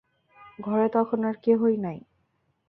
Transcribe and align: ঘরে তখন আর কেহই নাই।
ঘরে 0.59 0.87
তখন 0.89 1.19
আর 1.23 1.35
কেহই 1.43 1.75
নাই। 1.77 1.99